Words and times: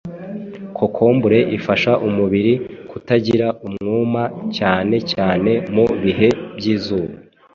kokombure 0.77 1.39
ifasha 1.57 1.91
umubiri 2.07 2.53
kutagira 2.89 3.47
umwuma 3.67 4.23
cyane 4.57 4.95
cyane 5.11 5.51
mu 5.73 5.85
bihe 6.03 6.27
by’izuba. 6.57 7.13